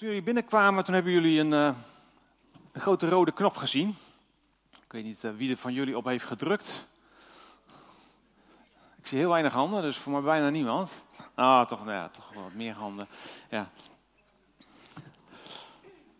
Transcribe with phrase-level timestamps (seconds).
[0.00, 1.70] Toen jullie binnenkwamen, toen hebben jullie een, uh,
[2.72, 3.96] een grote rode knop gezien.
[4.70, 6.88] Ik weet niet uh, wie er van jullie op heeft gedrukt.
[8.98, 10.90] Ik zie heel weinig handen, dus voor mij bijna niemand.
[11.34, 13.08] Ah, toch, nou ja, toch wel wat meer handen.
[13.50, 13.70] Ja.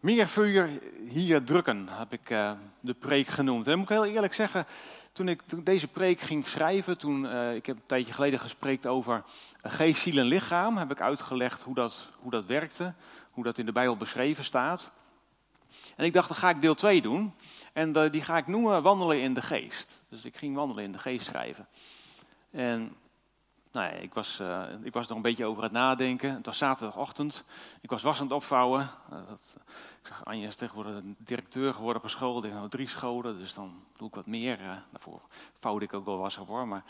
[0.01, 0.69] Meer vuur
[1.09, 3.67] hier drukken, heb ik uh, de preek genoemd.
[3.67, 4.67] En moet ik heel eerlijk zeggen,
[5.13, 9.25] toen ik deze preek ging schrijven, toen, uh, ik heb een tijdje geleden gesproken over
[9.63, 12.95] geest, ziel en lichaam, heb ik uitgelegd hoe dat, hoe dat werkte,
[13.31, 14.91] hoe dat in de Bijbel beschreven staat.
[15.97, 17.35] En ik dacht, dan ga ik deel 2 doen.
[17.73, 20.03] En uh, die ga ik noemen wandelen in de geest.
[20.09, 21.67] Dus ik ging wandelen in de geest schrijven.
[22.51, 22.97] En
[23.73, 26.35] nou ja, ik, was, uh, ik was nog een beetje over het nadenken.
[26.35, 27.45] Het was zaterdagochtend.
[27.81, 28.91] Ik was was aan het opvouwen.
[29.13, 29.57] Uh, dat,
[30.01, 32.45] ik zag Anja is tegenwoordig directeur geworden op school.
[32.45, 34.61] Ik had drie scholen, dus dan doe ik wat meer.
[34.61, 35.21] Uh, daarvoor
[35.59, 36.69] vouwde ik ook wel was hoor.
[36.69, 36.85] Maar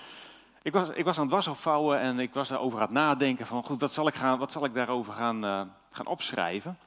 [0.62, 3.47] ik was, ik was aan het was opvouwen en ik was daarover aan het nadenken.
[3.47, 5.42] Van goed, wat zal ik, gaan, wat zal ik daarover gaan,
[5.91, 6.78] gaan opschrijven?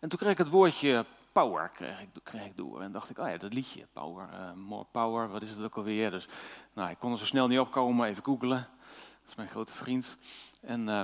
[0.00, 1.04] En toen kreeg ik het woordje
[1.42, 1.70] power
[2.22, 2.82] kreeg ik, door.
[2.82, 5.76] En dacht ik, oh ja, dat liedje, power, uh, more power, wat is het ook
[5.76, 6.10] alweer?
[6.10, 6.28] Dus
[6.72, 8.68] nou, ik kon er zo snel niet opkomen, even googelen.
[9.20, 10.16] Dat is mijn grote vriend.
[10.62, 11.02] En uh,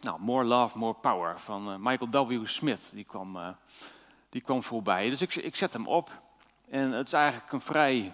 [0.00, 2.46] nou, More Love, More Power van uh, Michael W.
[2.46, 3.56] Smith, die kwam,
[4.28, 5.10] die kwam voorbij.
[5.10, 6.22] Dus ik, ik zet hem op.
[6.68, 8.12] En het is eigenlijk een vrij,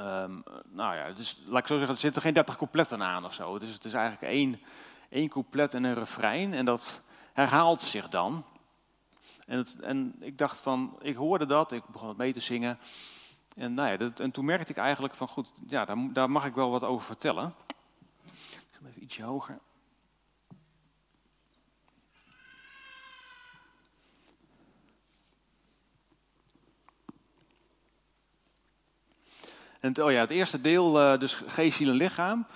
[0.00, 3.34] um, nou ja, dus, laat ik zo zeggen, er zitten geen 30 coupletten aan of
[3.34, 3.58] zo.
[3.58, 4.60] Dus het is eigenlijk één,
[5.08, 6.54] één couplet en een refrein.
[6.54, 7.00] En dat
[7.32, 8.44] herhaalt zich dan.
[9.48, 12.78] En, het, en, ik dacht van, ik hoorde dat, ik begon het mee te zingen.
[13.56, 16.54] En, nou ja, en toen merkte ik eigenlijk van, goed, ja, daar, daar, mag ik
[16.54, 17.54] wel wat over vertellen.
[18.24, 19.58] Ik hem even ietsje hoger.
[29.80, 32.46] En het, oh ja, het eerste deel, uh, dus geest, ziel en lichaam.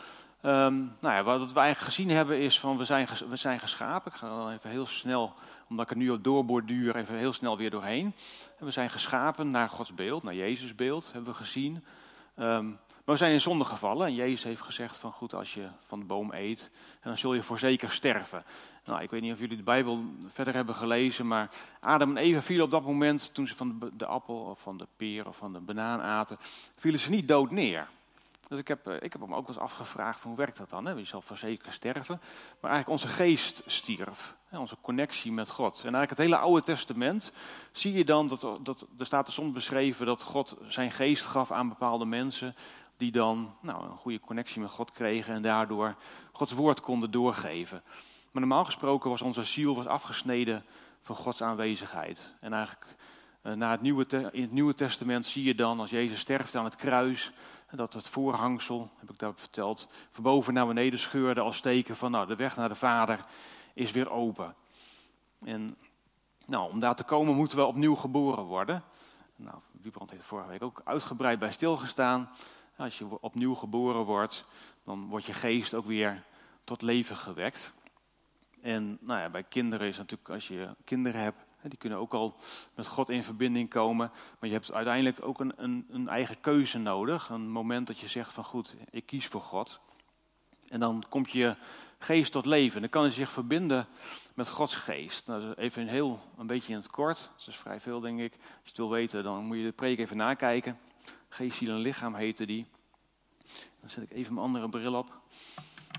[0.44, 4.12] Um, nou ja, wat we eigenlijk gezien hebben is van we zijn, we zijn geschapen.
[4.12, 5.34] Ik ga dan even heel snel,
[5.68, 8.14] omdat ik er nu op doorborduur, even heel snel weer doorheen.
[8.58, 11.84] En we zijn geschapen naar Gods beeld, naar Jezus beeld, hebben we gezien.
[12.36, 15.68] Um, maar we zijn in zonde gevallen en Jezus heeft gezegd van goed, als je
[15.80, 16.70] van de boom eet,
[17.02, 18.44] dan zul je voorzeker sterven.
[18.84, 21.48] Nou, ik weet niet of jullie de Bijbel verder hebben gelezen, maar
[21.80, 24.78] Adam en Eva vielen op dat moment, toen ze van de, de appel of van
[24.78, 26.36] de peer of van de banaan aten,
[26.76, 27.88] vielen ze niet dood neer.
[28.52, 30.86] Dus ik heb, ik heb hem ook wel eens afgevraagd van hoe werkt dat dan?
[30.86, 30.92] Hè?
[30.92, 32.20] Je zal verzekerd sterven.
[32.60, 34.36] Maar eigenlijk onze geest stierf.
[34.48, 34.58] Hè?
[34.58, 35.74] Onze connectie met God.
[35.74, 37.32] En eigenlijk het hele Oude Testament
[37.70, 41.50] zie je dan, dat, dat, er staat er soms beschreven dat God zijn geest gaf
[41.50, 42.54] aan bepaalde mensen.
[42.96, 45.94] Die dan nou, een goede connectie met God kregen en daardoor
[46.32, 47.82] Gods woord konden doorgeven.
[48.30, 50.64] Maar normaal gesproken was onze ziel was afgesneden
[51.00, 52.34] van Gods aanwezigheid.
[52.40, 52.96] En eigenlijk
[53.42, 56.76] na het Nieuwe, in het Nieuwe Testament zie je dan, als Jezus sterft aan het
[56.76, 57.32] kruis,
[57.76, 62.10] dat het voorhangsel, heb ik daar verteld, van boven naar beneden scheurde als teken van
[62.10, 63.24] nou, de weg naar de Vader
[63.74, 64.54] is weer open.
[65.44, 65.76] En
[66.46, 68.84] nou, om daar te komen moeten we opnieuw geboren worden.
[69.36, 72.30] Nou, Wiebrand heeft vorige week ook uitgebreid bij stilgestaan.
[72.76, 74.44] Als je opnieuw geboren wordt,
[74.84, 76.24] dan wordt je geest ook weer
[76.64, 77.74] tot leven gewekt.
[78.60, 82.34] En nou ja, bij kinderen is natuurlijk, als je kinderen hebt, die kunnen ook al
[82.74, 84.10] met God in verbinding komen.
[84.38, 87.28] Maar je hebt uiteindelijk ook een, een, een, eigen keuze nodig.
[87.28, 89.80] Een moment dat je zegt van goed, ik kies voor God.
[90.68, 91.56] En dan komt je
[91.98, 92.80] geest tot leven.
[92.80, 93.86] Dan kan hij zich verbinden
[94.34, 95.26] met Gods geest.
[95.26, 97.30] Nou, even heel een beetje in het kort.
[97.36, 98.32] Dat is vrij veel denk ik.
[98.32, 100.78] Als je het wil weten, dan moet je de preek even nakijken.
[101.28, 102.66] Geest, ziel en lichaam heette die.
[103.80, 105.20] Dan zet ik even mijn andere bril op.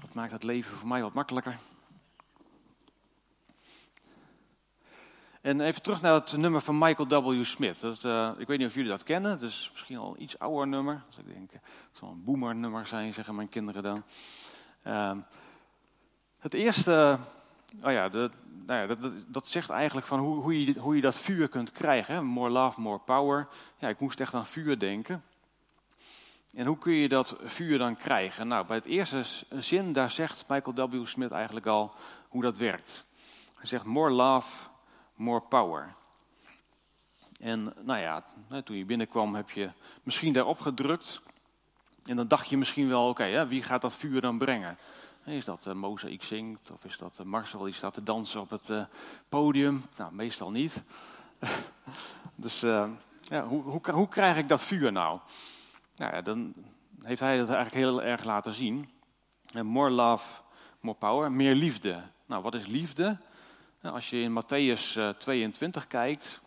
[0.02, 1.60] Dat maakt het leven voor mij wat makkelijker.
[5.44, 7.44] En even terug naar het nummer van Michael W.
[7.44, 7.82] Smith.
[7.82, 9.32] Dat, uh, ik weet niet of jullie dat kennen.
[9.32, 11.04] Het is misschien al een iets ouder nummer.
[11.08, 11.62] Dus ik denk, het
[11.92, 14.04] zal een boomer nummer zijn, zeggen mijn kinderen dan.
[14.88, 15.12] Uh,
[16.40, 17.20] het eerste,
[17.82, 18.32] oh ja, de,
[18.66, 21.72] nou ja dat, dat, zegt eigenlijk van hoe, hoe, je, hoe je dat vuur kunt
[21.72, 22.14] krijgen.
[22.14, 22.22] Hè?
[22.22, 23.48] More love, more power.
[23.78, 25.24] Ja, ik moest echt aan vuur denken.
[26.54, 28.48] En hoe kun je dat vuur dan krijgen?
[28.48, 31.06] Nou, bij het eerste zin, daar zegt Michael W.
[31.06, 31.96] Smith eigenlijk al
[32.28, 33.06] hoe dat werkt.
[33.56, 34.72] Hij zegt more love,
[35.16, 35.96] more power.
[37.40, 38.24] En nou ja,
[38.64, 39.72] toen je binnenkwam heb je
[40.04, 41.22] misschien daarop gedrukt.
[42.06, 44.78] En dan dacht je misschien wel, oké, wie gaat dat vuur dan brengen?
[45.26, 48.50] Is dat uh, Mozaïek zingt of is dat uh, Marcel die staat te dansen op
[48.50, 48.84] het uh,
[49.30, 49.86] podium?
[49.98, 50.84] Nou, meestal niet.
[52.36, 52.60] dus
[53.22, 55.20] ja, hoe, hoe, hoe, krijg ik dat vuur nou?
[55.96, 56.54] nou ja, dan
[57.00, 58.90] heeft hij dat eigenlijk heel erg laten zien.
[59.62, 60.42] more love,
[60.80, 62.02] more power, meer liefde.
[62.26, 63.18] Nou, wat is liefde?
[63.92, 66.42] Als je in Matthäus 22 kijkt,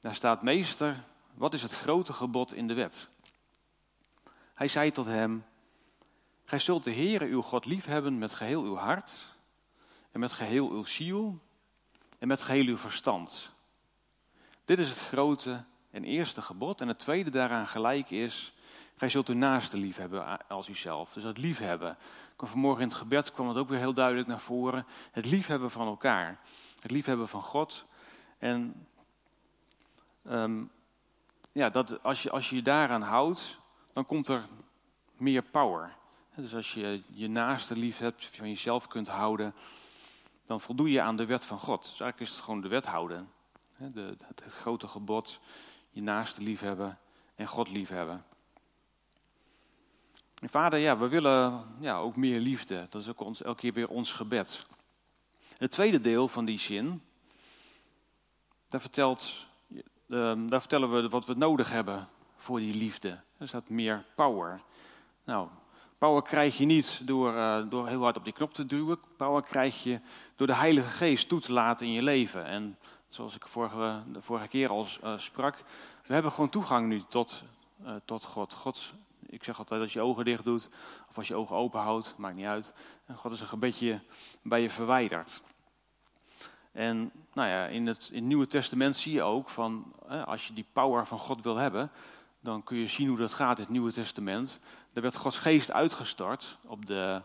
[0.00, 1.04] daar staat meester,
[1.34, 3.08] wat is het grote gebod in de wet?
[4.54, 5.44] Hij zei tot hem,
[6.44, 9.12] gij zult de Heere uw God liefhebben met geheel uw hart
[10.10, 11.38] en met geheel uw ziel
[12.18, 13.52] en met geheel uw verstand.
[14.64, 16.80] Dit is het grote en eerste gebod.
[16.80, 18.54] En het tweede daaraan gelijk is,
[18.96, 21.12] gij zult uw naaste lief hebben als uzelf.
[21.12, 21.96] Dus dat liefhebben.
[22.36, 24.86] Vanmorgen in het gebed kwam het ook weer heel duidelijk naar voren.
[25.10, 26.40] Het liefhebben van elkaar.
[26.80, 27.84] Het liefhebben van God.
[28.38, 28.86] En
[30.30, 30.70] um,
[31.52, 33.58] ja, dat als, je, als je je daaraan houdt,
[33.92, 34.46] dan komt er
[35.16, 35.96] meer power.
[36.34, 39.54] Dus als je je naaste lief hebt, van jezelf kunt houden,
[40.46, 41.80] dan voldoe je aan de wet van God.
[41.80, 43.32] Dus eigenlijk is het gewoon de wet houden.
[43.76, 45.40] De, het, grote gebod,
[45.90, 46.98] je naaste lief hebben
[47.34, 48.14] en God lief hebben.
[48.14, 48.33] En
[50.48, 52.86] vader, ja, we willen ja, ook meer liefde.
[52.90, 54.62] Dat is ook ons, elke keer weer ons gebed.
[55.58, 57.02] Het tweede deel van die zin,
[58.68, 59.46] daar, vertelt,
[60.08, 63.20] ehm, daar vertellen we wat we nodig hebben voor die liefde.
[63.38, 64.60] Er staat meer power.
[65.24, 65.48] Nou,
[65.98, 68.98] power krijg je niet door, uh, door heel hard op die knop te duwen.
[69.16, 70.00] Power krijg je
[70.36, 72.44] door de Heilige Geest toe te laten in je leven.
[72.44, 75.56] En zoals ik vorige, de vorige keer al uh, sprak,
[76.06, 77.42] we hebben gewoon toegang nu tot,
[78.04, 78.52] tot God.
[78.52, 78.92] God.
[79.34, 80.68] Ik zeg altijd als je ogen dicht doet
[81.08, 82.72] of als je ogen open houdt, maakt niet uit.
[83.06, 84.00] En God is een gebedje
[84.42, 85.42] bij je verwijderd.
[86.72, 89.94] En nou ja, in, het, in het Nieuwe Testament zie je ook van,
[90.24, 91.90] als je die power van God wil hebben,
[92.40, 94.58] dan kun je zien hoe dat gaat in het Nieuwe Testament.
[94.92, 97.22] Er werd Gods geest uitgestort op de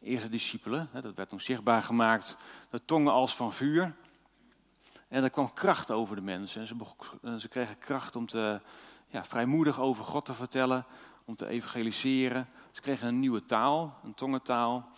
[0.00, 0.90] eerste discipelen.
[0.92, 2.36] Dat werd toen zichtbaar gemaakt.
[2.70, 3.94] De tongen als van vuur.
[5.08, 6.60] En er kwam kracht over de mensen.
[6.60, 8.60] En ze, ze kregen kracht om te,
[9.08, 10.86] ja, vrijmoedig over God te vertellen,
[11.28, 12.48] om te evangeliseren.
[12.72, 14.88] Ze kregen een nieuwe taal, een tongentaal.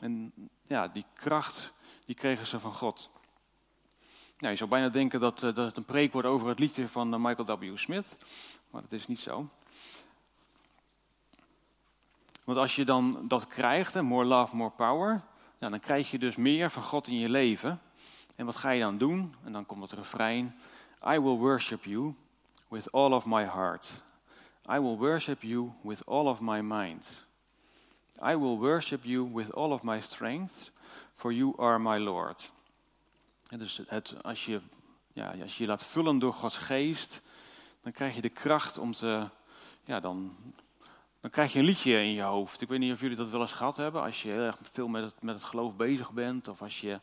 [0.00, 0.32] En
[0.62, 1.72] ja, die kracht,
[2.06, 3.10] die kregen ze van God.
[4.36, 6.88] Ja, je zou bijna denken dat, eh, dat het een preek wordt over het liedje
[6.88, 7.76] van eh, Michael W.
[7.76, 8.06] Smith
[8.72, 9.48] maar dat is niet zo.
[12.44, 15.22] Want als je dan dat krijgt, more love, more power,
[15.58, 17.80] dan krijg je dus meer van God in je leven.
[18.36, 19.34] En wat ga je dan doen?
[19.44, 20.56] En dan komt het refrein.
[21.06, 22.14] I will worship you
[22.68, 24.02] with all of my heart.
[24.70, 27.04] I will worship you with all of my mind.
[28.22, 30.70] I will worship you with all of my strength,
[31.14, 32.52] for you are my Lord.
[33.48, 34.60] En dus het, als, je,
[35.12, 37.20] ja, als je laat vullen door Gods geest,
[37.80, 39.28] dan krijg je de kracht om te,
[39.84, 40.36] ja, dan,
[41.20, 42.60] dan krijg je een liedje in je hoofd.
[42.60, 44.88] Ik weet niet of jullie dat wel eens gehad hebben, als je heel erg veel
[44.88, 47.00] met het, met het geloof bezig bent, of als je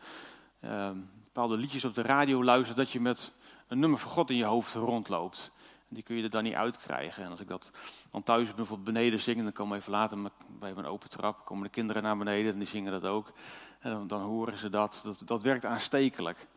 [0.64, 0.92] uh,
[1.24, 3.32] bepaalde liedjes op de radio luistert, dat je met
[3.68, 5.52] een nummer van God in je hoofd rondloopt.
[5.90, 7.24] Die kun je er dan niet uitkrijgen.
[7.24, 7.72] En als ik dat
[8.10, 11.70] dan thuis bijvoorbeeld beneden zing, dan komen even later bij mijn open trap, komen de
[11.70, 13.34] kinderen naar beneden en die zingen dat ook.
[13.80, 15.02] En dan, dan horen ze dat.
[15.04, 15.22] dat.
[15.26, 16.48] Dat werkt aanstekelijk.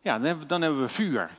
[0.00, 1.30] Ja, dan hebben, dan hebben we vuur.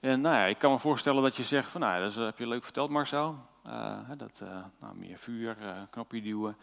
[0.00, 2.46] En nou ja, ik kan me voorstellen dat je zegt van, nou, dat heb je
[2.46, 3.36] leuk verteld Marcel.
[3.68, 4.48] Uh, dat, uh,
[4.80, 6.56] nou, meer vuur, uh, knopje duwen.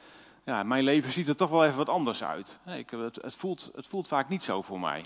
[0.44, 2.60] Ja, mijn leven ziet er toch wel even wat anders uit.
[2.66, 5.04] Ik, het, het, voelt, het voelt vaak niet zo voor mij.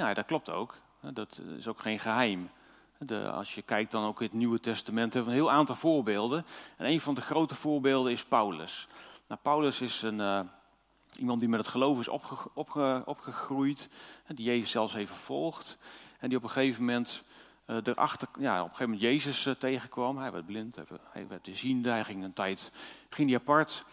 [0.00, 0.74] Nou, dat klopt ook.
[1.00, 2.50] Dat is ook geen geheim.
[2.98, 5.74] De, als je kijkt dan ook in het Nieuwe Testament, hebben we een heel aantal
[5.74, 6.46] voorbeelden.
[6.76, 8.88] En een van de grote voorbeelden is Paulus.
[9.26, 10.48] Nou, Paulus is een
[11.18, 13.88] Iemand die met het geloof is opge, opgegroeid,
[14.26, 15.78] die Jezus zelfs heeft vervolgd.
[16.18, 17.22] En die op een gegeven moment
[17.66, 20.18] uh, erachter, ja, op een gegeven moment Jezus tegenkwam.
[20.18, 20.76] Hij werd blind,
[21.12, 22.72] hij werd ziende, hij ging een tijd
[23.08, 23.84] ging die apart.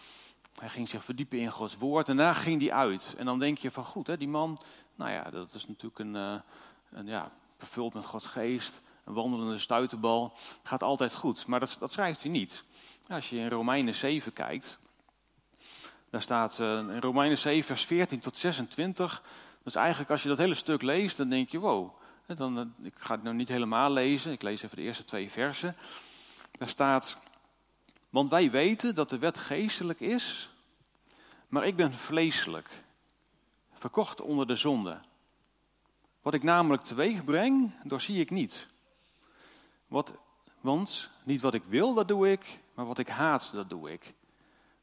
[0.58, 3.14] Hij ging zich verdiepen in Gods woord en daarna ging hij uit.
[3.16, 4.58] En dan denk je van goed, hè, die man,
[4.98, 6.34] nou ja, dat is natuurlijk een, uh,
[6.90, 10.32] een ja, vervuld met Gods geest, een wandelende stuiterbal.
[10.36, 12.64] Het gaat altijd goed, maar dat, dat schrijft hij niet.
[13.08, 14.78] Als je in Romeinen 7 kijkt,
[16.10, 19.22] daar staat uh, in Romeinen 7, vers 14 tot 26.
[19.62, 21.96] Dus eigenlijk als je dat hele stuk leest, dan denk je, wow.
[22.26, 25.30] Dan, uh, ik ga het nou niet helemaal lezen, ik lees even de eerste twee
[25.30, 25.76] versen.
[26.50, 27.18] Daar staat,
[28.10, 30.50] want wij weten dat de wet geestelijk is,
[31.48, 32.84] maar ik ben vleeselijk,
[33.78, 34.98] verkocht onder de zonde.
[36.22, 38.68] Wat ik namelijk teweeg breng, zie ik niet.
[39.86, 40.12] Wat,
[40.60, 44.14] want niet wat ik wil, dat doe ik, maar wat ik haat, dat doe ik.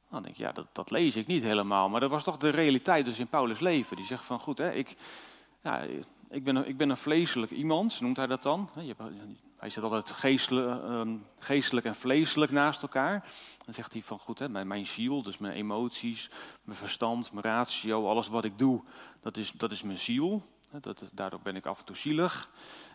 [0.10, 1.90] Dan denk je, ja, dat, dat lees ik niet helemaal.
[1.90, 3.96] Maar dat was toch de realiteit dus in Paulus' leven.
[3.96, 4.96] Die zegt van, goed, hè, ik,
[5.62, 5.82] ja,
[6.30, 8.70] ik, ben, ik ben een vleeselijk iemand, noemt hij dat dan.
[9.66, 13.28] Hij zet altijd geestelijk, ehm, geestelijk en vleeselijk naast elkaar.
[13.66, 16.30] Dan zegt hij van, goed, hè, mijn, mijn ziel, dus mijn emoties,
[16.64, 18.84] mijn verstand, mijn ratio, alles wat ik doe,
[19.22, 20.44] dat is, dat is mijn ziel.
[20.82, 22.50] Dat, daardoor ben ik af en toe zielig.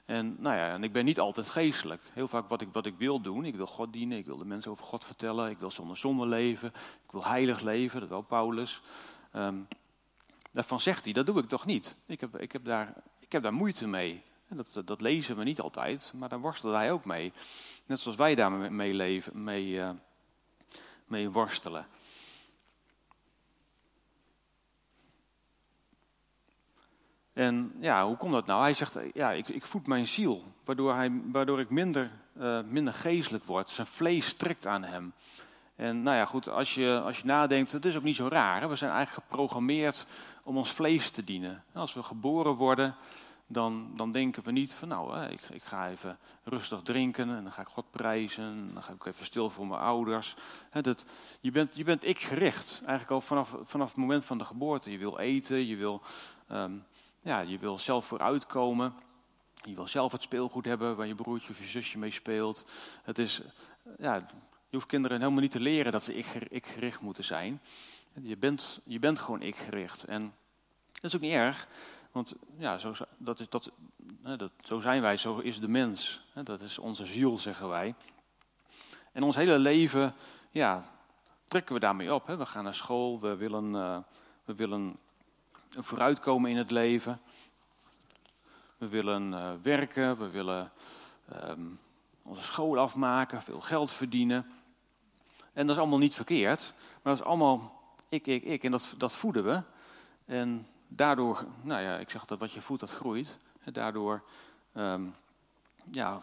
[0.04, 2.02] En, nou ja, en ik ben niet altijd geestelijk.
[2.12, 4.44] Heel vaak wat ik, wat ik wil doen, ik wil God dienen, ik wil de
[4.44, 6.68] mensen over God vertellen, ik wil zonder zonde leven,
[7.04, 8.82] ik wil heilig leven, dat wil Paulus.
[9.36, 9.66] Um,
[10.52, 11.96] daarvan zegt hij, dat doe ik toch niet.
[12.06, 14.22] Ik heb, ik heb, daar, ik heb daar moeite mee.
[14.50, 17.32] En dat, dat lezen we niet altijd, maar daar worstelde hij ook mee.
[17.86, 19.90] Net zoals wij daar mee, leven, mee, uh,
[21.04, 21.86] mee worstelen.
[27.32, 28.62] En ja, hoe komt dat nou?
[28.62, 32.10] Hij zegt, ja, ik, ik voed mijn ziel, waardoor, hij, waardoor ik minder,
[32.68, 33.68] minder geestelijk word.
[33.68, 35.12] Zijn vlees trekt aan hem.
[35.76, 38.60] En nou ja, goed, als je, als je nadenkt, het is ook niet zo raar.
[38.60, 38.68] Hè?
[38.68, 40.06] We zijn eigenlijk geprogrammeerd
[40.42, 41.64] om ons vlees te dienen.
[41.72, 42.94] Als we geboren worden,
[43.52, 47.42] dan, dan denken we niet van nou, hè, ik, ik, ga even rustig drinken en
[47.42, 48.44] dan ga ik God prijzen.
[48.44, 50.36] En dan ga ik even stil voor mijn ouders.
[50.70, 51.04] Hè, dat,
[51.40, 54.90] je bent, je bent ik gericht, eigenlijk al vanaf, vanaf het moment van de geboorte.
[54.90, 56.02] Je wil eten, je wil,
[56.52, 56.84] um,
[57.20, 58.94] ja, je wil zelf vooruitkomen.
[59.62, 62.64] Je wil zelf het speelgoed hebben waar je broertje of je zusje mee speelt.
[63.02, 63.42] Het is,
[63.98, 64.14] ja,
[64.68, 67.60] je hoeft kinderen helemaal niet te leren dat ze ik, ik gericht moeten zijn.
[68.22, 70.04] Je bent, je bent gewoon ik gericht.
[70.04, 70.34] En
[71.00, 71.68] dat is ook niet erg.
[72.12, 73.70] Want ja, zo, dat is, dat,
[74.36, 76.24] dat, zo zijn wij, zo is de mens.
[76.44, 77.94] Dat is onze ziel, zeggen wij.
[79.12, 80.14] En ons hele leven,
[80.50, 80.84] ja,
[81.44, 82.26] trekken we daarmee op.
[82.26, 83.98] We gaan naar school, we willen, uh,
[84.44, 84.96] we willen
[85.70, 87.20] vooruitkomen in het leven.
[88.76, 90.72] We willen uh, werken, we willen
[91.32, 91.78] um,
[92.22, 94.50] onze school afmaken, veel geld verdienen.
[95.52, 98.64] En dat is allemaal niet verkeerd, maar dat is allemaal ik, ik, ik.
[98.64, 99.62] En dat, dat voeden we.
[100.24, 103.38] En daardoor, nou ja, ik zeg dat wat je voedt, dat groeit.
[103.64, 104.22] Daardoor
[104.74, 105.14] um,
[105.90, 106.20] ja,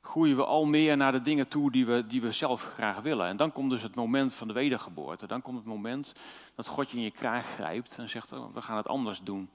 [0.00, 3.26] groeien we al meer naar de dingen toe die we, die we zelf graag willen.
[3.26, 5.26] En dan komt dus het moment van de wedergeboorte.
[5.26, 6.12] Dan komt het moment
[6.54, 9.50] dat God je in je kraag grijpt en zegt, oh, we gaan het anders doen.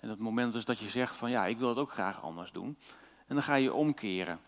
[0.00, 2.52] En het moment is dat je zegt van, ja, ik wil het ook graag anders
[2.52, 2.76] doen.
[3.26, 4.40] En dan ga je omkeren.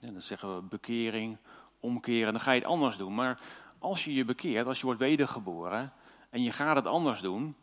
[0.00, 1.36] En dan zeggen we bekering,
[1.80, 3.14] omkeren, en dan ga je het anders doen.
[3.14, 3.40] Maar
[3.78, 5.92] als je je bekeert, als je wordt wedergeboren
[6.30, 7.56] en je gaat het anders doen,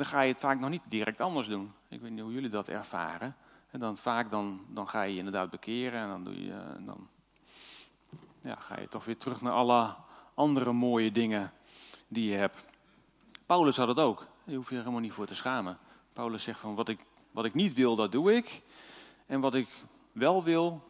[0.00, 1.72] dan ga je het vaak nog niet direct anders doen.
[1.88, 3.36] Ik weet niet hoe jullie dat ervaren.
[3.70, 7.08] En dan vaak dan, dan ga je je inderdaad bekeren en dan, doe je, dan
[8.42, 9.94] ja, ga je toch weer terug naar alle
[10.34, 11.52] andere mooie dingen
[12.08, 12.56] die je hebt.
[13.46, 14.26] Paulus had het ook.
[14.44, 15.78] Je hoeft je er helemaal niet voor te schamen.
[16.12, 18.62] Paulus zegt van wat ik, wat ik niet wil, dat doe ik.
[19.26, 19.68] En wat ik
[20.12, 20.82] wel wil,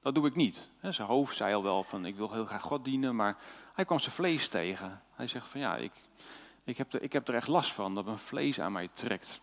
[0.00, 0.68] dat doe ik niet.
[0.80, 3.36] Zijn hoofd zei al wel van ik wil heel graag God dienen, maar
[3.74, 5.02] hij kwam zijn vlees tegen.
[5.14, 5.92] Hij zegt van ja, ik,
[6.66, 9.40] ik, heb, er, ik heb er echt last van dat mijn vlees aan mij trekt.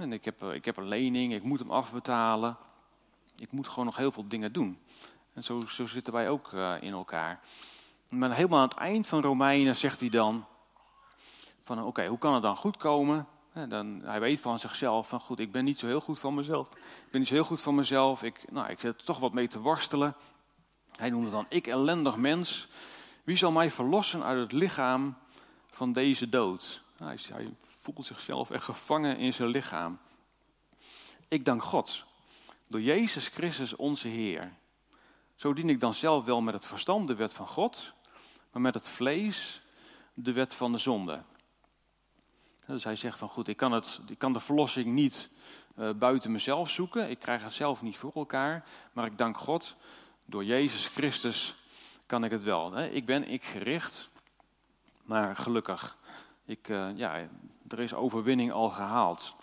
[0.00, 2.56] En ik heb, ik heb een lening, ik moet hem afbetalen.
[3.36, 4.78] Ik moet gewoon nog heel veel dingen doen.
[5.34, 7.40] En zo, zo zitten wij ook uh, in elkaar.
[8.08, 10.46] Maar helemaal aan het eind van Romeinen zegt hij dan:
[11.62, 13.26] van oké, hoe kan het dan goed komen?
[13.68, 16.68] dan, hij weet van zichzelf van goed, ik ben niet zo heel goed van mezelf.
[16.70, 18.22] Ik ben niet zo heel goed van mezelf.
[18.22, 20.14] Ik, nou, ik zit er toch wat mee te worstelen.
[20.96, 22.68] Hij noemde dan, ik ellendig mens.
[23.24, 25.16] Wie zal mij verlossen uit het lichaam
[25.72, 26.80] van deze dood?
[26.96, 29.98] Hij, hij voelt zichzelf echt gevangen in zijn lichaam.
[31.28, 32.04] Ik dank God.
[32.66, 34.52] Door Jezus Christus onze Heer.
[35.34, 37.92] Zo dien ik dan zelf wel met het verstand de wet van God,
[38.52, 39.62] maar met het vlees
[40.14, 41.22] de wet van de zonde.
[42.66, 45.28] Dus hij zegt van goed, ik kan, het, ik kan de verlossing niet
[45.78, 47.10] uh, buiten mezelf zoeken.
[47.10, 48.64] Ik krijg het zelf niet voor elkaar.
[48.92, 49.76] Maar ik dank God,
[50.24, 51.54] door Jezus Christus
[52.06, 52.78] kan ik het wel.
[52.78, 54.10] Ik ben ik gericht,
[55.02, 55.98] maar gelukkig.
[56.44, 57.28] Ik, uh, ja,
[57.68, 59.36] er is overwinning al gehaald.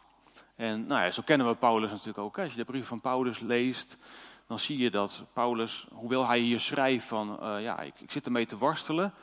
[0.55, 2.39] En nou ja, zo kennen we Paulus natuurlijk ook.
[2.39, 3.97] Als je de brief van Paulus leest,
[4.47, 8.25] dan zie je dat Paulus, hoewel hij hier schrijft van, uh, ja, ik, ik zit
[8.25, 9.13] ermee te worstelen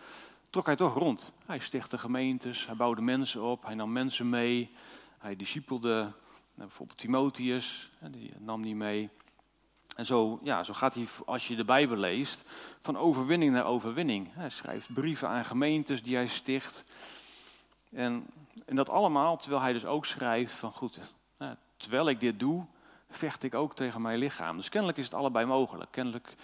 [0.56, 1.32] trok hij toch rond.
[1.46, 4.70] Hij stichtte gemeentes, hij bouwde mensen op, hij nam mensen mee.
[5.18, 6.12] Hij discipelde nou,
[6.54, 9.10] bijvoorbeeld Timotheus, die nam die mee.
[9.96, 12.42] En zo, ja, zo gaat hij, als je de Bijbel leest,
[12.80, 14.28] van overwinning naar overwinning.
[14.32, 16.84] Hij schrijft brieven aan gemeentes die hij sticht.
[17.90, 18.26] En,
[18.66, 21.00] en dat allemaal terwijl hij dus ook schrijft van goed,
[21.76, 22.64] terwijl ik dit doe,
[23.10, 24.56] vecht ik ook tegen mijn lichaam.
[24.56, 25.90] Dus kennelijk is het allebei mogelijk.
[25.90, 26.34] Kennelijk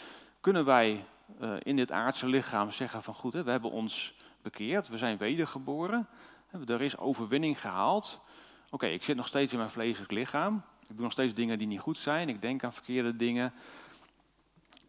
[0.40, 1.04] kunnen wij
[1.40, 6.09] uh, in dit aardse lichaam zeggen van goed, we hebben ons bekeerd, we zijn wedergeboren,
[6.66, 8.21] er is overwinning gehaald.
[8.75, 11.67] Oké, ik zit nog steeds in mijn vleeselijk lichaam, ik doe nog steeds dingen die
[11.67, 13.52] niet goed zijn, ik denk aan verkeerde dingen.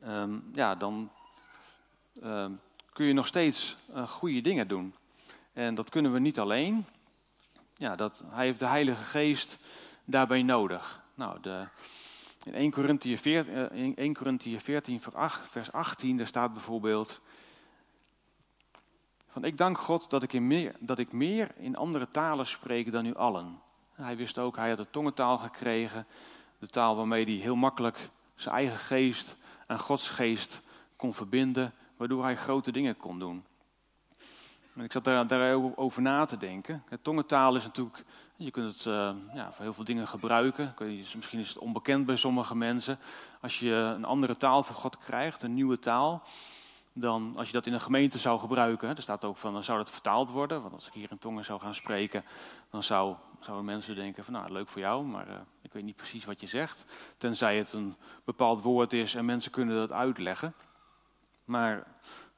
[0.07, 1.11] Um, ja, dan
[2.23, 2.59] um,
[2.93, 4.95] kun je nog steeds uh, goede dingen doen.
[5.53, 6.85] En dat kunnen we niet alleen.
[7.75, 9.57] Ja, dat, hij heeft de Heilige Geest
[10.05, 11.03] daarbij nodig.
[11.15, 11.67] Nou, de,
[12.43, 15.01] in 1 Corinthië 14, 1 Corinthië 14
[15.49, 17.21] vers 18, daar staat bijvoorbeeld...
[19.27, 22.91] Van, ik dank God dat ik, in meer, dat ik meer in andere talen spreek
[22.91, 23.61] dan u allen.
[23.93, 26.05] Hij wist ook, hij had de tongentaal gekregen.
[26.59, 30.61] De taal waarmee hij heel makkelijk zijn eigen geest en Gods geest
[30.95, 31.73] kon verbinden.
[31.97, 33.45] Waardoor hij grote dingen kon doen.
[34.75, 36.83] En ik zat daar, daarover na te denken.
[36.89, 40.75] Het tongentaal is natuurlijk, je kunt het uh, ja, voor heel veel dingen gebruiken.
[41.15, 42.99] Misschien is het onbekend bij sommige mensen.
[43.41, 46.23] Als je een andere taal van God krijgt, een nieuwe taal,
[46.93, 49.77] dan als je dat in een gemeente zou gebruiken, er staat ook van, dan zou
[49.77, 50.61] dat vertaald worden.
[50.61, 52.23] Want als ik hier in tongen zou gaan spreken,
[52.69, 55.95] dan zou, zouden mensen denken van, nou, leuk voor jou, maar uh, ik weet niet
[55.95, 56.85] precies wat je zegt.
[57.17, 60.53] Tenzij het een bepaald woord is en mensen kunnen dat uitleggen.
[61.45, 61.87] Maar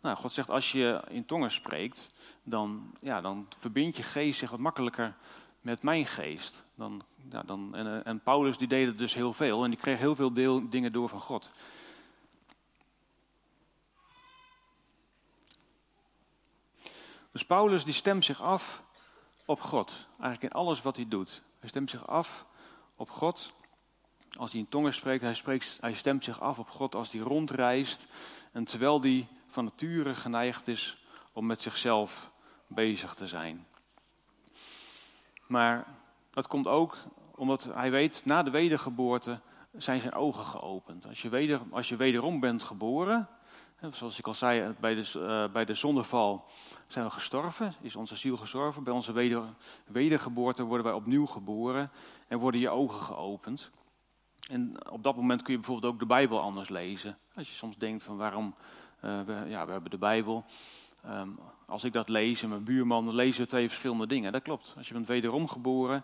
[0.02, 4.50] nou, God zegt, als je in tongen spreekt, dan, ja, dan verbindt je geest zich
[4.50, 5.16] wat makkelijker
[5.62, 6.64] met mijn geest.
[6.76, 9.80] Dan, ja, dan, en, eh, en Paulus die deed het dus heel veel en die
[9.80, 11.50] kreeg heel veel deel, dingen door van God.
[17.32, 18.84] Dus Paulus die stemt zich af
[19.46, 20.08] op God.
[20.20, 21.42] Eigenlijk in alles wat hij doet.
[21.60, 22.46] Hij stemt zich af
[22.96, 23.54] op God.
[24.38, 27.22] Als hij in tongen spreekt, hij, spreekt, hij stemt zich af op God als hij
[27.22, 28.08] rondreist.
[28.52, 32.32] En terwijl hij van nature geneigd is om met zichzelf
[32.68, 33.68] bezig te zijn.
[35.48, 35.86] Maar
[36.32, 36.98] dat komt ook
[37.36, 39.40] omdat hij weet, na de wedergeboorte
[39.72, 41.06] zijn zijn ogen geopend.
[41.08, 43.30] Als je, weder, als je wederom bent geboren,
[43.92, 46.46] zoals ik al zei, bij de, uh, bij de zondeval
[46.88, 48.84] zijn we gestorven, is onze ziel gestorven.
[48.84, 49.44] Bij onze weder,
[49.86, 51.92] wedergeboorte worden wij opnieuw geboren
[52.27, 53.72] en worden je ogen geopend.
[54.50, 57.18] En op dat moment kun je bijvoorbeeld ook de Bijbel anders lezen.
[57.36, 58.56] Als je soms denkt van waarom,
[59.06, 60.46] uh, we, ja, we hebben de Bijbel.
[61.06, 64.32] Um, als ik dat lees en mijn buurman, lezen we twee verschillende dingen.
[64.32, 64.74] Dat klopt.
[64.77, 66.04] Als je bent wederom geboren,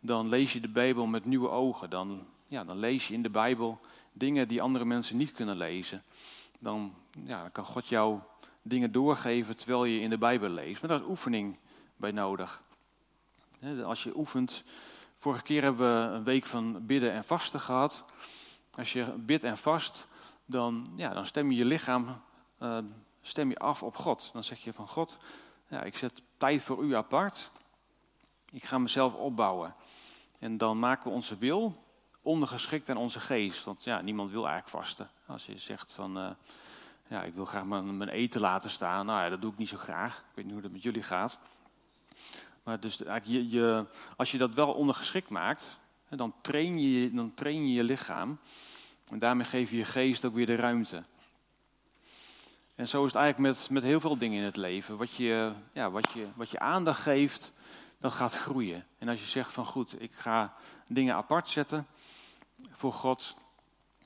[0.00, 1.90] dan lees je de Bijbel met nieuwe ogen.
[1.90, 3.80] Dan, ja, dan lees je in de Bijbel
[4.12, 6.02] dingen die andere mensen niet kunnen lezen.
[6.58, 6.94] Dan,
[7.24, 8.18] ja, kan God jou
[8.62, 10.80] dingen doorgeven terwijl je in de Bijbel leest.
[10.80, 11.58] Maar daar is oefening
[11.96, 12.64] bij nodig.
[13.84, 14.64] Als je oefent.
[15.14, 18.04] Vorige keer hebben we een week van bidden en vasten gehad.
[18.74, 20.08] Als je bidt en vast,
[20.44, 22.22] dan, ja, dan stem je je lichaam
[22.62, 22.78] uh,
[23.20, 24.30] stem je af op God.
[24.32, 25.16] Dan zeg je van God,
[25.68, 27.50] ja, ik zet tijd voor u apart.
[28.50, 29.74] Ik ga mezelf opbouwen.
[30.38, 31.84] En dan maken we onze wil
[32.26, 33.64] ondergeschikt aan onze geest.
[33.64, 35.10] Want ja, niemand wil eigenlijk vasten.
[35.26, 36.30] Als je zegt van, uh,
[37.08, 39.06] ja, ik wil graag mijn, mijn, eten laten staan.
[39.06, 40.18] Nou ja, dat doe ik niet zo graag.
[40.18, 41.38] Ik weet niet hoe dat met jullie gaat.
[42.62, 43.84] Maar dus je, je,
[44.16, 48.38] als je dat wel ondergeschikt maakt, dan train, je, dan train je je lichaam.
[49.10, 51.02] En daarmee geef je je geest ook weer de ruimte.
[52.74, 54.96] En zo is het eigenlijk met, met heel veel dingen in het leven.
[54.96, 57.52] Wat je, ja, wat, je, wat je aandacht geeft,
[57.98, 58.84] dat gaat groeien.
[58.98, 60.54] En als je zegt van goed, ik ga
[60.86, 61.86] dingen apart zetten
[62.70, 63.36] voor God,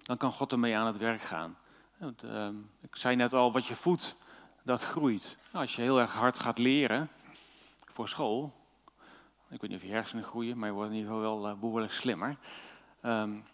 [0.02, 1.56] dan kan God ermee aan het werk gaan.
[2.24, 2.48] Uh,
[2.80, 4.16] ik zei net al, wat je voedt,
[4.62, 5.36] dat groeit.
[5.50, 7.08] Nou, als je heel erg hard gaat leren
[7.92, 8.54] voor school,
[9.48, 11.60] ik weet niet of je hersenen groeien, maar je wordt in ieder geval wel uh,
[11.60, 12.36] behoorlijk slimmer.
[13.02, 13.44] Um,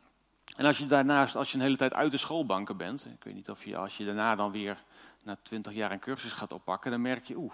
[0.56, 3.34] en als je daarnaast, als je een hele tijd uit de schoolbanken bent, ik weet
[3.34, 4.84] niet of je, als je daarna dan weer
[5.24, 7.52] na twintig jaar een cursus gaat oppakken, dan merk je, oeh,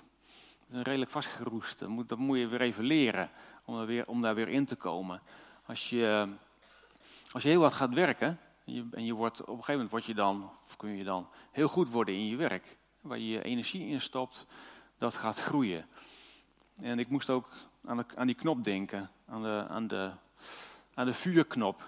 [0.67, 1.79] dat is redelijk vastgeroest.
[1.79, 3.31] Dat moet, dat moet je weer even leren
[3.65, 5.21] om, daar weer, om daar weer in te komen.
[5.67, 6.29] Als je,
[7.33, 8.39] als je heel wat gaat werken,
[8.91, 11.69] en je, wordt, op een gegeven moment word je dan, of kun je dan heel
[11.69, 12.79] goed worden in je werk.
[13.01, 14.47] Waar je je energie in stopt,
[14.99, 15.87] dat gaat groeien.
[16.77, 17.49] En ik moest ook
[17.85, 20.11] aan, aan die knop denken, aan de, aan de,
[20.95, 21.83] aan de vuurknop.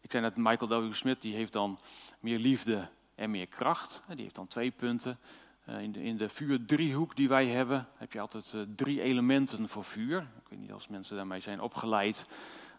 [0.00, 0.92] Ik zei net, Michael W.
[0.92, 1.78] Smith die heeft dan
[2.20, 4.02] meer liefde en meer kracht.
[4.08, 5.18] Die heeft dan twee punten.
[5.64, 9.68] Eh, in de, in de vuurdriehoek die wij hebben, heb je altijd eh, drie elementen
[9.68, 10.18] voor vuur.
[10.20, 12.26] Ik weet niet, als mensen daarmee zijn opgeleid,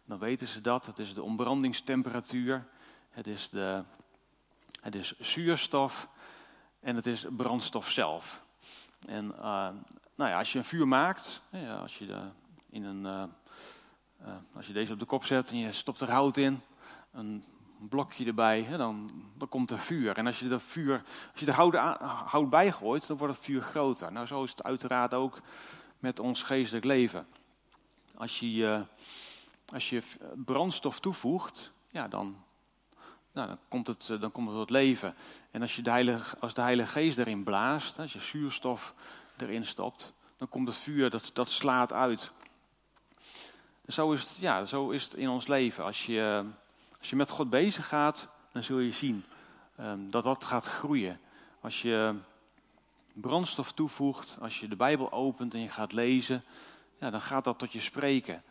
[0.05, 0.85] dan weten ze dat.
[0.85, 2.67] Het is de ontbrandingstemperatuur,
[3.09, 3.83] het is, de,
[4.81, 6.09] het is zuurstof
[6.79, 8.43] en het is brandstof zelf.
[9.07, 9.69] En uh,
[10.15, 11.41] nou ja, als je een vuur maakt,
[11.81, 12.21] als je, de,
[12.69, 13.31] in een,
[14.55, 16.61] als je deze op de kop zet en je stopt er hout in,
[17.11, 17.43] een
[17.89, 20.17] blokje erbij, hè, dan, dan komt er vuur.
[20.17, 21.75] En als je, er vuur, als je er hout,
[22.25, 24.11] hout bij gooit, dan wordt het vuur groter.
[24.11, 25.41] Nou, zo is het uiteraard ook
[25.99, 27.27] met ons geestelijk leven.
[28.15, 28.85] Als je,
[29.73, 30.01] als je
[30.36, 32.43] brandstof toevoegt, ja, dan,
[33.31, 35.15] nou, dan, komt het, dan komt het tot leven.
[35.51, 38.93] En als, je de heilige, als de Heilige Geest erin blaast, als je zuurstof
[39.38, 42.31] erin stopt, dan komt het vuur, dat, dat slaat uit.
[43.88, 45.83] Zo is, het, ja, zo is het in ons leven.
[45.83, 46.45] Als je,
[46.99, 49.25] als je met God bezig gaat, dan zul je zien
[49.79, 51.19] um, dat dat gaat groeien.
[51.62, 52.15] Als je
[53.13, 56.43] brandstof toevoegt, als je de Bijbel opent en je gaat lezen,
[56.99, 58.43] ja, dan gaat dat tot je spreken.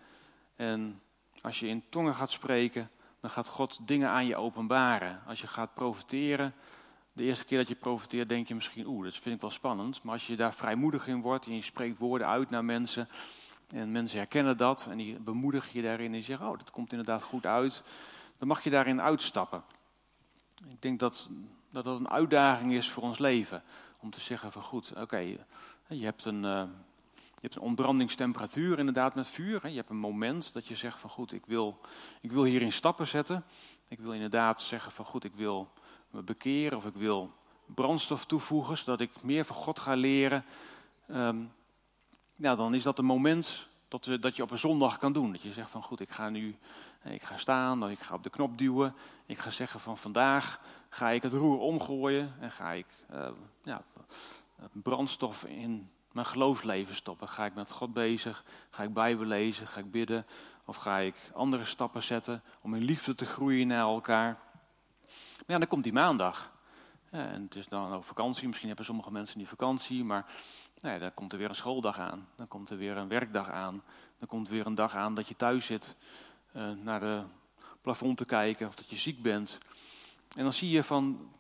[0.57, 1.02] En
[1.43, 5.23] als je in tongen gaat spreken, dan gaat God dingen aan je openbaren.
[5.27, 6.55] Als je gaat profiteren,
[7.13, 10.03] de eerste keer dat je profiteert, denk je misschien, oeh, dat vind ik wel spannend.
[10.03, 13.09] Maar als je daar vrijmoedig in wordt en je spreekt woorden uit naar mensen,
[13.69, 17.23] en mensen herkennen dat en die bemoedigen je daarin en zegt, oh, dat komt inderdaad
[17.23, 17.83] goed uit
[18.43, 19.63] dan mag je daarin uitstappen.
[20.69, 21.29] Ik denk dat,
[21.71, 23.63] dat dat een uitdaging is voor ons leven.
[23.99, 25.19] Om te zeggen van goed, oké,
[25.89, 26.45] je hebt een...
[26.45, 26.63] Uh,
[27.43, 29.69] je hebt een ontbrandingstemperatuur inderdaad met vuur.
[29.69, 31.81] Je hebt een moment dat je zegt van goed, ik wil,
[32.21, 33.45] ik wil hierin stappen zetten.
[33.89, 35.69] Ik wil inderdaad zeggen van goed, ik wil
[36.11, 37.33] me bekeren of ik wil
[37.67, 40.45] brandstof toevoegen, zodat ik meer van God ga leren.
[41.11, 41.53] Um,
[42.37, 45.33] ja, dan is dat een moment dat, dat je op een zondag kan doen.
[45.33, 46.57] Dat je zegt van goed, ik ga nu
[47.05, 48.95] ik ga staan, ik ga op de knop duwen.
[49.27, 53.29] Ik ga zeggen van vandaag ga ik het roer omgooien en ga ik uh,
[53.63, 53.83] ja,
[54.73, 57.29] brandstof in mijn geloofsleven stoppen.
[57.29, 58.45] Ga ik met God bezig?
[58.71, 59.67] Ga ik Bijbel lezen?
[59.67, 60.27] Ga ik bidden?
[60.65, 64.39] Of ga ik andere stappen zetten om in liefde te groeien naar elkaar?
[65.37, 66.53] Maar ja, dan komt die maandag.
[67.11, 68.47] En het is dan ook vakantie.
[68.47, 70.27] Misschien hebben sommige mensen niet vakantie, maar
[70.75, 72.29] ja, dan komt er weer een schooldag aan.
[72.37, 73.83] Dan komt er weer een werkdag aan.
[74.19, 75.97] Dan komt er weer een dag aan dat je thuis zit
[76.57, 77.23] uh, naar de
[77.81, 79.59] plafond te kijken of dat je ziek bent.
[80.37, 81.31] En dan zie je van,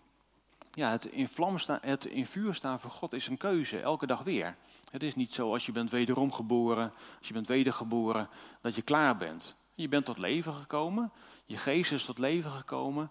[0.75, 4.23] ja, het in, vlam het in vuur staan voor God is een keuze, elke dag
[4.23, 4.57] weer.
[4.91, 8.29] Het is niet zo als je bent wederom geboren, als je bent wedergeboren,
[8.61, 9.55] dat je klaar bent.
[9.75, 11.13] Je bent tot leven gekomen,
[11.45, 13.11] je geest is tot leven gekomen.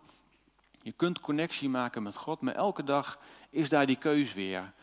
[0.82, 3.20] Je kunt connectie maken met God, maar elke dag
[3.50, 4.74] is daar die keus weer.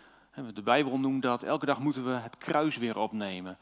[0.54, 3.58] De Bijbel noemt dat, elke dag moeten we het kruis weer opnemen.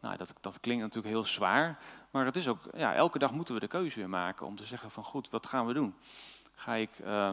[0.00, 1.78] Nou, dat, dat klinkt natuurlijk heel zwaar,
[2.10, 4.64] maar het is ook, ja, elke dag moeten we de keuze weer maken om te
[4.64, 5.94] zeggen van goed, wat gaan we doen?
[6.54, 7.30] Ga ik, uh,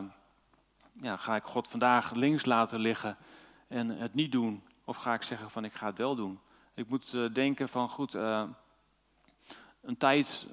[1.01, 3.17] ja, ga ik God vandaag links laten liggen
[3.67, 4.63] en het niet doen?
[4.85, 6.39] Of ga ik zeggen van ik ga het wel doen?
[6.73, 8.43] Ik moet uh, denken van goed, uh,
[9.81, 10.47] een tijd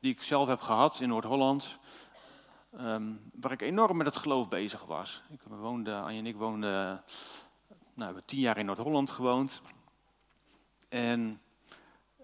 [0.00, 1.78] die ik zelf heb gehad in Noord-Holland,
[2.80, 5.22] um, waar ik enorm met het geloof bezig was.
[5.30, 7.02] Ik woonde, Anje en ik woonden, nou,
[7.94, 9.62] we hebben tien jaar in Noord-Holland gewoond.
[10.88, 11.40] En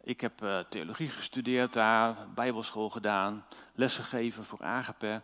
[0.02, 5.22] ik heb uh, theologie gestudeerd daar, bijbelschool gedaan, lessen gegeven voor Agape.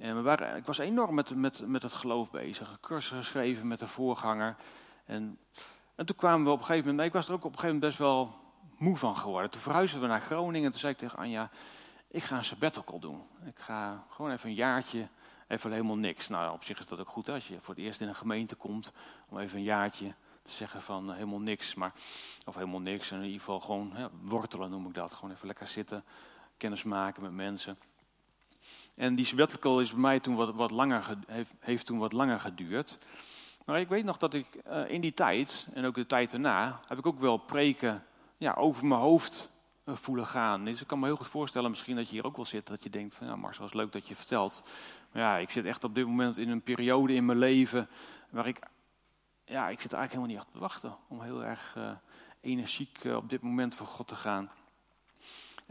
[0.00, 2.78] En we waren, ik was enorm met, met, met het geloof bezig.
[2.80, 4.56] Cursus geschreven met de voorganger.
[5.04, 5.38] En,
[5.94, 7.74] en toen kwamen we op een gegeven moment, ik was er ook op een gegeven
[7.74, 8.34] moment best wel
[8.78, 9.50] moe van geworden.
[9.50, 11.50] Toen verhuisden we naar Groningen en toen zei ik tegen Anja,
[12.08, 13.22] ik ga een sabbatical doen.
[13.44, 15.08] Ik ga gewoon even een jaartje,
[15.48, 16.28] even helemaal niks.
[16.28, 18.54] Nou, op zich is dat ook goed als je voor het eerst in een gemeente
[18.54, 18.92] komt,
[19.28, 21.74] om even een jaartje te zeggen van helemaal niks.
[21.74, 21.92] Maar,
[22.46, 25.12] of helemaal niks, in ieder geval gewoon wortelen noem ik dat.
[25.12, 26.04] Gewoon even lekker zitten,
[26.56, 27.78] kennis maken met mensen.
[29.00, 32.40] En die sabbatical is bij mij toen wat, wat langer, heeft, heeft toen wat langer
[32.40, 32.98] geduurd.
[33.66, 36.80] Maar ik weet nog dat ik uh, in die tijd, en ook de tijd daarna,
[36.88, 38.04] heb ik ook wel preken
[38.36, 39.50] ja, over mijn hoofd
[39.84, 40.64] uh, voelen gaan.
[40.64, 42.82] Dus ik kan me heel goed voorstellen misschien dat je hier ook wel zit, dat
[42.82, 44.62] je denkt van ja Marcel, is leuk dat je vertelt.
[45.12, 47.88] Maar ja, ik zit echt op dit moment in een periode in mijn leven
[48.30, 48.58] waar ik,
[49.44, 51.90] ja, ik zit eigenlijk helemaal niet op te wachten om heel erg uh,
[52.40, 54.50] energiek op dit moment voor God te gaan.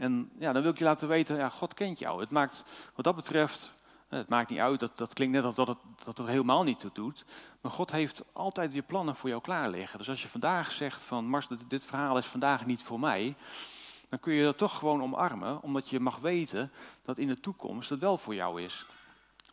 [0.00, 2.20] En ja, dan wil ik je laten weten, ja, God kent jou.
[2.20, 3.72] Het maakt wat dat betreft,
[4.08, 6.90] het maakt niet uit, dat, dat klinkt net alsof dat het, dat helemaal niet toe
[6.92, 7.24] doet.
[7.60, 9.98] Maar God heeft altijd weer plannen voor jou klaar liggen.
[9.98, 13.34] Dus als je vandaag zegt van, Mars, dit, dit verhaal is vandaag niet voor mij.
[14.08, 16.72] Dan kun je dat toch gewoon omarmen, omdat je mag weten
[17.04, 18.86] dat in de toekomst het wel voor jou is.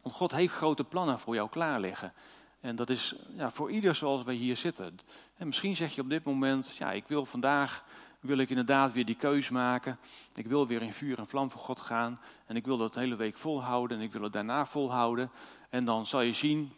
[0.01, 2.13] Want God heeft grote plannen voor jou klaar liggen.
[2.59, 4.99] En dat is ja, voor ieder zoals wij hier zitten.
[5.37, 7.83] En misschien zeg je op dit moment, ja, ik wil vandaag
[8.19, 9.99] wil ik inderdaad weer die keus maken.
[10.33, 12.19] Ik wil weer in vuur en vlam voor God gaan.
[12.45, 13.97] En ik wil dat de hele week volhouden.
[13.97, 15.31] En ik wil het daarna volhouden.
[15.69, 16.73] En dan zal je zien,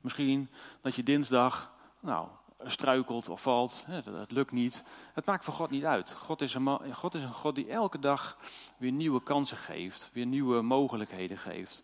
[0.00, 2.28] misschien, dat je dinsdag nou,
[2.64, 3.84] struikelt of valt.
[3.88, 4.82] Het lukt niet.
[5.12, 6.10] Het maakt voor God niet uit.
[6.10, 8.38] God is, een, God is een God die elke dag
[8.76, 10.10] weer nieuwe kansen geeft.
[10.12, 11.82] Weer nieuwe mogelijkheden geeft.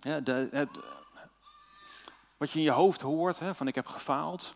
[0.00, 0.68] Het,
[2.36, 4.54] wat je in je hoofd hoort, hè, van ik heb gefaald.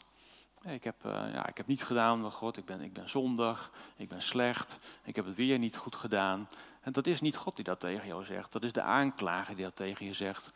[0.65, 4.09] Ik heb, uh, ja, ik heb niet gedaan, God, ik ben, ik ben zondig, ik
[4.09, 6.49] ben slecht, ik heb het weer niet goed gedaan.
[6.81, 9.65] En dat is niet God die dat tegen jou zegt, dat is de aanklager die
[9.65, 10.53] dat tegen je zegt.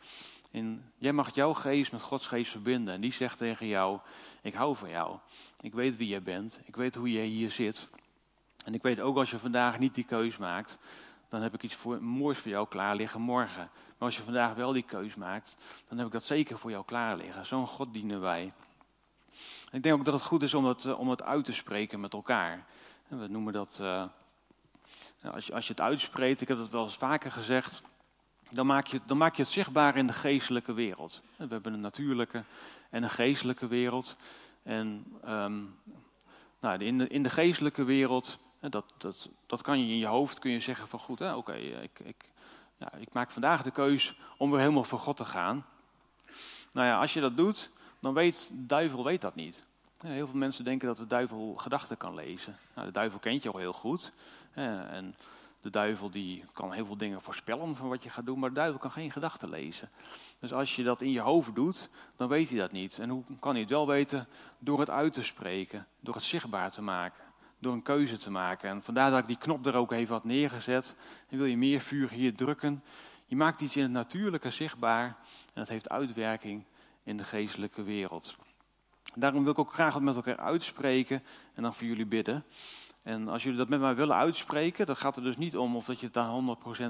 [0.51, 3.99] En jij mag jouw geest met Gods geest verbinden en die zegt tegen jou,
[4.41, 5.17] ik hou van jou.
[5.61, 7.89] Ik weet wie jij bent, ik weet hoe jij hier zit.
[8.65, 10.79] En ik weet ook als je vandaag niet die keus maakt,
[11.29, 13.69] dan heb ik iets voor, moois voor jou klaar liggen morgen.
[13.97, 16.85] Maar als je vandaag wel die keus maakt, dan heb ik dat zeker voor jou
[16.85, 17.45] klaar liggen.
[17.45, 18.53] Zo'n God dienen wij.
[19.71, 21.99] Ik denk ook dat het goed is om het, eh, om het uit te spreken
[21.99, 22.65] met elkaar.
[23.07, 24.03] We noemen dat, uh,
[25.23, 27.81] als, je, als je het uitspreekt, ik heb dat wel eens vaker gezegd,
[28.49, 31.21] dan maak, je, dan maak je het zichtbaar in de geestelijke wereld.
[31.35, 32.43] We hebben een natuurlijke
[32.89, 34.15] en een geestelijke wereld.
[34.63, 35.79] En um,
[36.59, 40.39] nou, in, de, in de geestelijke wereld, dat, dat, dat kan je in je hoofd
[40.39, 42.31] kun je zeggen van goed, oké, ik, ik,
[42.77, 45.65] ja, ik maak vandaag de keus om weer helemaal voor God te gaan.
[46.71, 49.63] Nou ja, als je dat doet, dan weet de duivel weet dat niet.
[49.97, 52.55] Heel veel mensen denken dat de duivel gedachten kan lezen.
[52.73, 54.11] Nou, de duivel kent je al heel goed.
[54.53, 55.15] En
[55.61, 58.55] de duivel die kan heel veel dingen voorspellen van wat je gaat doen, maar de
[58.55, 59.89] duivel kan geen gedachten lezen.
[60.39, 62.99] Dus als je dat in je hoofd doet, dan weet hij dat niet.
[62.99, 64.27] En hoe kan hij het wel weten?
[64.59, 67.23] Door het uit te spreken, door het zichtbaar te maken,
[67.59, 68.69] door een keuze te maken.
[68.69, 70.95] En vandaar dat ik die knop er ook even had neergezet.
[71.29, 72.83] En wil je meer vuur hier drukken?
[73.25, 76.63] Je maakt iets in het natuurlijke zichtbaar en dat heeft uitwerking
[77.07, 78.35] in de geestelijke wereld.
[79.15, 82.45] Daarom wil ik ook graag wat met elkaar uitspreken en dan voor jullie bidden.
[83.03, 85.85] En als jullie dat met mij willen uitspreken, dan gaat er dus niet om of
[85.85, 86.29] dat je het daar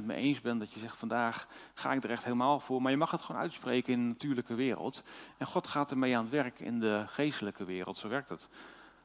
[0.02, 0.60] 100% mee eens bent.
[0.60, 2.82] Dat je zegt, vandaag ga ik er echt helemaal voor.
[2.82, 5.04] Maar je mag het gewoon uitspreken in de natuurlijke wereld.
[5.38, 7.98] En God gaat ermee aan het werk in de geestelijke wereld.
[7.98, 8.48] Zo werkt het.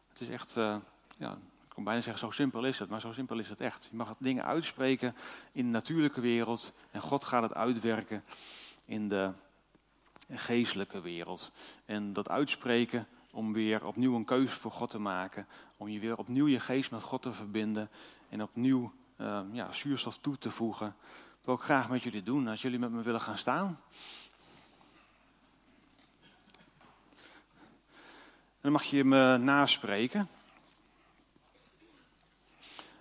[0.09, 0.77] Het is echt, uh,
[1.17, 2.89] ja, ik kan bijna zeggen, zo simpel is het.
[2.89, 3.89] Maar zo simpel is het echt.
[3.91, 5.15] Je mag het dingen uitspreken
[5.53, 6.73] in de natuurlijke wereld.
[6.91, 8.25] En God gaat het uitwerken
[8.87, 9.31] in de
[10.31, 11.51] geestelijke wereld.
[11.85, 15.47] En dat uitspreken om weer opnieuw een keuze voor God te maken.
[15.77, 17.91] Om je weer opnieuw je geest met God te verbinden.
[18.29, 20.95] En opnieuw uh, ja, zuurstof toe te voegen.
[21.07, 22.49] Dat wil ik graag met jullie doen.
[22.49, 23.81] Als jullie met me willen gaan staan.
[28.63, 30.29] En dan mag je me naspreken.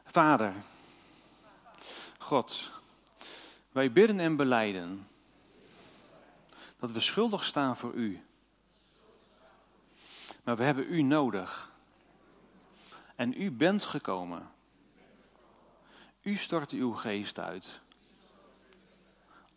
[0.06, 0.54] Vader,
[2.18, 2.72] God,
[3.72, 5.08] wij bidden en beleiden
[6.82, 8.24] dat we schuldig staan voor U.
[10.44, 11.72] Maar we hebben U nodig.
[13.16, 14.52] En U bent gekomen.
[16.22, 17.82] U stort uw geest uit.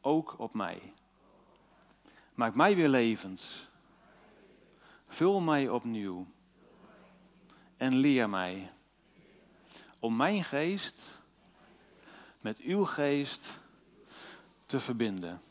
[0.01, 0.93] Ook op mij.
[2.35, 3.69] Maak mij weer levend.
[5.07, 6.27] Vul mij opnieuw.
[7.77, 8.73] En leer mij
[9.99, 11.19] om mijn geest
[12.41, 13.61] met uw geest
[14.67, 15.43] te verbinden.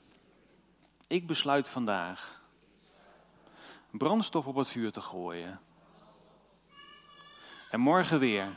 [1.13, 2.41] Ik besluit vandaag
[3.91, 5.59] brandstof op het vuur te gooien.
[7.69, 8.47] En morgen weer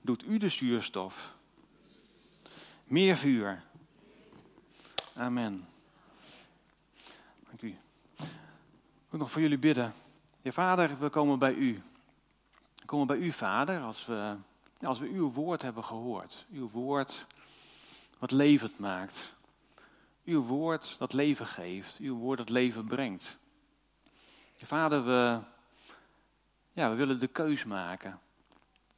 [0.00, 1.34] doet u de zuurstof.
[2.84, 3.62] Meer vuur.
[5.16, 5.68] Amen.
[7.48, 7.68] Dank u.
[8.16, 9.94] Ik wil nog voor jullie bidden.
[10.42, 11.82] Ja, vader, we komen bij u.
[12.76, 14.36] We komen bij u, vader, als we,
[14.80, 16.46] als we uw woord hebben gehoord.
[16.52, 17.26] Uw woord
[18.18, 19.36] wat levend maakt.
[20.28, 21.98] Uw woord dat leven geeft.
[21.98, 23.38] Uw woord dat leven brengt.
[24.62, 25.40] Vader, we,
[26.72, 28.20] ja, we willen de keus maken.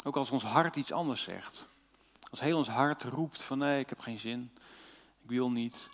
[0.05, 1.69] Ook als ons hart iets anders zegt.
[2.31, 4.51] Als heel ons hart roept van nee, ik heb geen zin,
[5.23, 5.89] ik wil niet.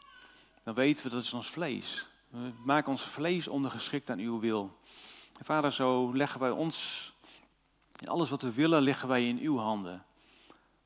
[0.63, 2.09] Dan weten we dat is ons vlees.
[2.29, 4.79] We maken ons vlees ondergeschikt aan uw wil.
[5.41, 7.13] Vader, zo leggen wij ons,
[8.01, 10.05] in alles wat we willen, leggen wij in uw handen.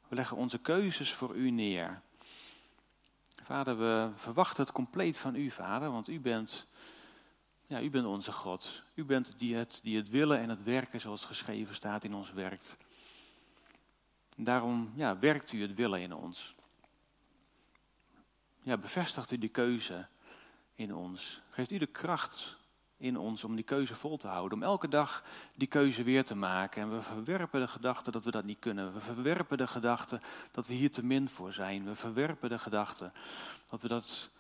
[0.09, 2.03] We leggen onze keuzes voor u neer.
[3.51, 6.67] Vader, we verwachten het compleet van u, vader, want u bent
[7.67, 8.83] ja, u bent onze God.
[8.95, 12.33] U bent die het, die het willen en het werken zoals geschreven staat in ons
[12.33, 12.77] werkt.
[14.37, 16.55] Daarom ja, werkt u het willen in ons.
[18.63, 20.09] Ja, bevestigt u die keuze
[20.75, 21.41] in ons.
[21.51, 22.59] Geeft u de kracht
[23.01, 24.59] in ons om die keuze vol te houden.
[24.59, 25.25] Om elke dag
[25.57, 26.83] die keuze weer te maken.
[26.83, 28.93] En we verwerpen de gedachte dat we dat niet kunnen.
[28.93, 31.85] We verwerpen de gedachte dat we hier te min voor zijn.
[31.85, 33.11] We verwerpen de gedachte
[33.69, 34.31] dat we dat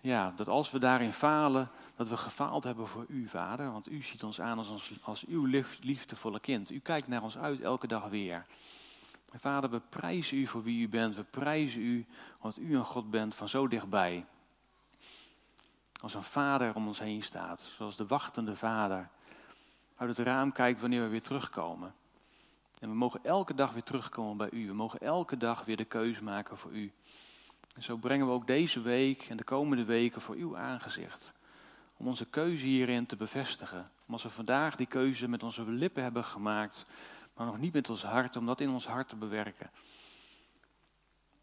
[0.00, 3.72] ja, dat als we daarin falen, dat we gefaald hebben voor u, Vader.
[3.72, 6.70] Want u ziet ons aan als, als uw liefdevolle kind.
[6.70, 8.46] U kijkt naar ons uit elke dag weer.
[9.34, 11.16] vader, we prijzen u voor wie u bent.
[11.16, 12.06] We prijzen u
[12.40, 14.24] omdat u een God bent van zo dichtbij.
[16.00, 17.60] Als een vader om ons heen staat.
[17.76, 19.08] Zoals de wachtende vader
[19.96, 21.94] uit het raam kijkt wanneer we weer terugkomen.
[22.78, 24.66] En we mogen elke dag weer terugkomen bij u.
[24.66, 26.92] We mogen elke dag weer de keuze maken voor u.
[27.74, 31.32] En zo brengen we ook deze week en de komende weken voor uw aangezicht.
[31.96, 33.90] Om onze keuze hierin te bevestigen.
[34.06, 36.86] Om als we vandaag die keuze met onze lippen hebben gemaakt,
[37.34, 39.70] maar nog niet met ons hart, om dat in ons hart te bewerken.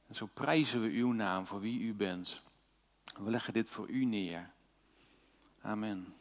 [0.08, 2.44] En zo prijzen we uw naam voor wie u bent.
[3.20, 4.52] We leggen dit voor u neer.
[5.62, 6.14] Amen.